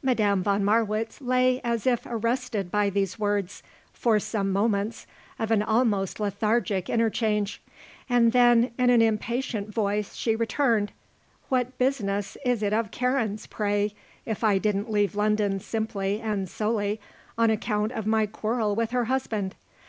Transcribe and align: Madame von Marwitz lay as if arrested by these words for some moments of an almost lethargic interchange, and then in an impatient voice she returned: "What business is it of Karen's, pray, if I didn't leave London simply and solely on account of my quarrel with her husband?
Madame 0.00 0.44
von 0.44 0.62
Marwitz 0.64 1.20
lay 1.20 1.60
as 1.64 1.88
if 1.88 2.02
arrested 2.06 2.70
by 2.70 2.88
these 2.88 3.18
words 3.18 3.64
for 3.92 4.20
some 4.20 4.52
moments 4.52 5.08
of 5.40 5.50
an 5.50 5.60
almost 5.60 6.20
lethargic 6.20 6.88
interchange, 6.88 7.60
and 8.08 8.30
then 8.30 8.70
in 8.78 8.90
an 8.90 9.02
impatient 9.02 9.68
voice 9.74 10.14
she 10.14 10.36
returned: 10.36 10.92
"What 11.48 11.76
business 11.78 12.36
is 12.44 12.62
it 12.62 12.72
of 12.72 12.92
Karen's, 12.92 13.48
pray, 13.48 13.92
if 14.24 14.44
I 14.44 14.58
didn't 14.58 14.88
leave 14.88 15.16
London 15.16 15.58
simply 15.58 16.20
and 16.20 16.48
solely 16.48 17.00
on 17.36 17.50
account 17.50 17.90
of 17.90 18.06
my 18.06 18.24
quarrel 18.26 18.76
with 18.76 18.92
her 18.92 19.06
husband? 19.06 19.56